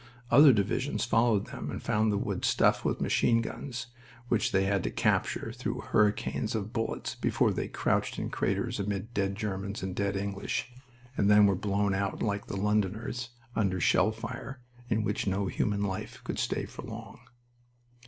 [0.31, 3.85] Other divisions followed them and found the wood stuffed with machine guns
[4.29, 9.13] which they had to capture through hurricanes of bullets before they crouched in craters amid
[9.13, 10.71] dead Germans and dead English,
[11.15, 14.59] and then were blown out like the Londoners, under shell fire,
[14.89, 17.19] in which no human life could stay for long.